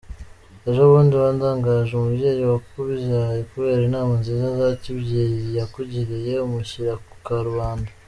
[0.69, 7.91] Ejobundi wandagaje umubyeyi wakubyaye kubera inama nziza za kibyeyi yakugiriye, umushyira ku karubanda.